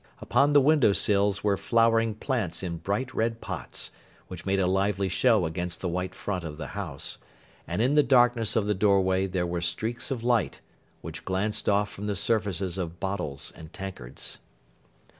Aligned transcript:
Upon 0.19 0.49
the 0.49 0.61
window 0.61 0.93
sills 0.93 1.43
were 1.43 1.57
flowering 1.57 2.15
plants 2.15 2.63
in 2.63 2.77
bright 2.77 3.13
red 3.13 3.39
pots, 3.39 3.91
which 4.29 4.47
made 4.47 4.57
a 4.59 4.65
lively 4.65 5.07
show 5.09 5.45
against 5.45 5.79
the 5.79 5.87
white 5.87 6.15
front 6.15 6.43
of 6.43 6.57
the 6.57 6.69
house; 6.69 7.19
and 7.67 7.83
in 7.83 7.93
the 7.93 8.01
darkness 8.01 8.55
of 8.55 8.65
the 8.65 8.73
doorway 8.73 9.27
there 9.27 9.45
were 9.45 9.61
streaks 9.61 10.09
of 10.09 10.23
light, 10.23 10.59
which 11.01 11.23
glanced 11.23 11.69
off 11.69 11.91
from 11.91 12.07
the 12.07 12.15
surfaces 12.15 12.79
of 12.79 12.99
bottles 12.99 13.53
and 13.55 13.73
tankards. 13.73 14.39